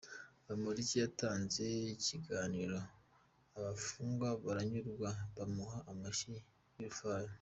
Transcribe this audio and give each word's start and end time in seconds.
Bamporiki 0.45 0.95
yatanze 1.03 1.63
ikiganiro 1.95 2.77
abafungwa 3.57 4.27
baranyurwa 4.45 5.09
bamuha 5.35 5.77
amashyi 5.91 6.35
y’urufaya. 6.75 7.29